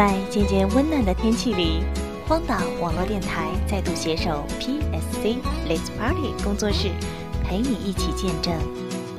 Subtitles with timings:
[0.00, 1.82] 在渐渐温暖的天气里，
[2.26, 5.36] 荒岛网络电台再度携手 PSC
[5.68, 6.88] Let's Party 工作室，
[7.44, 8.54] 陪你一起见证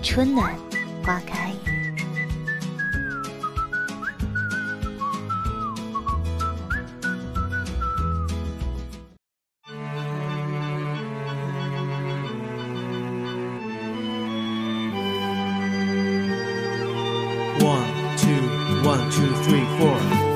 [0.01, 0.55] 春暖
[1.03, 1.53] 花开。
[17.59, 17.85] One,
[18.17, 20.30] two, one, two, three, four.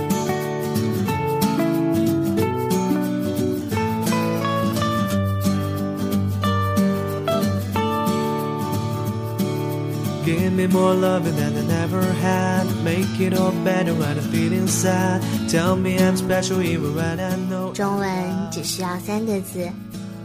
[10.26, 12.66] Give me more loving than I never had.
[12.84, 15.22] Make it all better when I'm feeling sad.
[15.48, 17.72] Tell me I'm special even when I know.
[17.74, 18.10] 中文
[18.52, 19.70] 只需要三个字，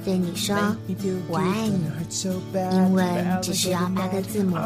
[0.02, 0.56] 对你说
[1.28, 1.84] 我爱你。
[2.72, 4.56] 英文只需要八个字母，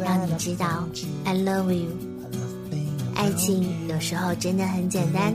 [0.00, 0.86] 让你知道
[1.24, 1.90] I love you。
[3.16, 5.34] 爱情有时候真的很简单，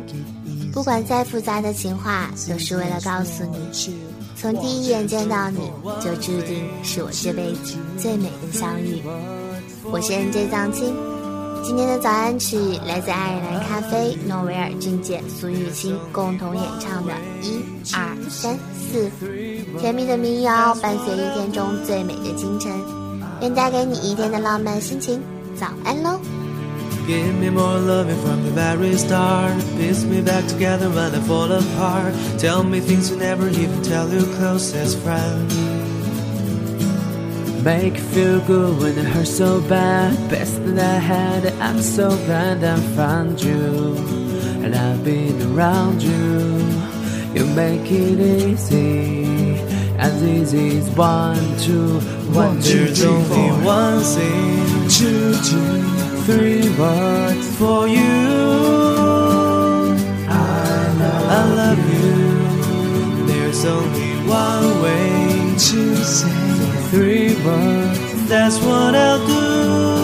[0.71, 3.57] 不管再复杂的情话，都是为了告诉你，
[4.35, 9.01] 从第一眼见到你就注定是我这辈子最美的相遇。
[9.91, 10.93] 我是 NJ 藏青，
[11.63, 17.61] 今天的早安曲来自爱尔兰咖啡、诺维尔俊介、苏玉清共同演唱的《一
[17.93, 19.09] 二三四》，
[19.79, 22.71] 甜蜜的民谣伴随一天中最美的清晨，
[23.41, 25.21] 愿带给你一天的浪漫心情。
[25.55, 26.19] 早安喽！
[27.05, 29.59] Give me more loving from the very start.
[29.77, 32.13] Piece me back together when I fall apart.
[32.39, 35.49] Tell me things you never even tell your closest friend.
[37.63, 40.15] Make you feel good when it hurts so bad.
[40.29, 43.97] Best that I had, I'm so glad I found you.
[44.63, 46.57] And I've been around you.
[47.35, 49.59] You make it easy.
[49.97, 51.99] As easy as one, two,
[52.31, 53.65] one, two, There's three, only four.
[53.65, 56.02] one thing to do.
[56.25, 58.01] Three words For you,
[60.27, 63.25] I love you.
[63.27, 66.29] There's only one way to say
[66.91, 70.02] Three words that's what I'll do.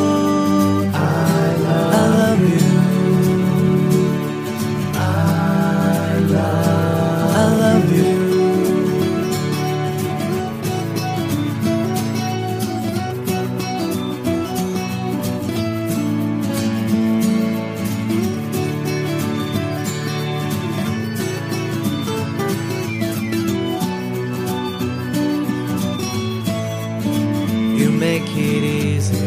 [28.19, 29.17] take it easy.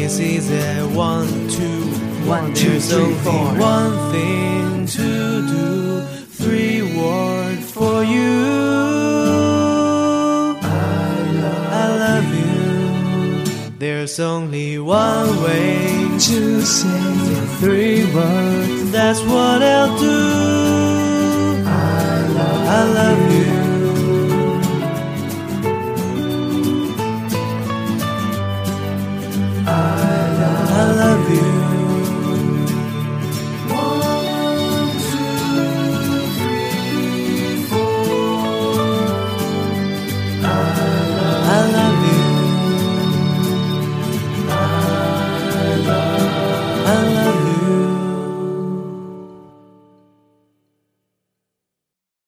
[0.00, 0.60] It's easy.
[0.94, 1.84] One, two,
[2.26, 3.46] one, two, three, four.
[3.58, 6.02] One thing to do.
[6.42, 8.30] Three words for you.
[10.62, 13.70] I love, I love you.
[13.78, 18.92] There's only one way to say three words.
[18.92, 21.64] That's what I'll do.
[21.66, 23.67] I love, I love you.